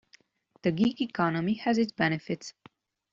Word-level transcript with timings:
The 0.63 0.71
gig 0.71 0.99
economy 0.99 1.53
has 1.53 1.77
its 1.77 1.91
benefits. 1.91 2.55